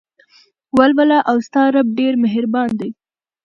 [0.77, 2.89] ولوله او ستا رب ډېر مهربان دى.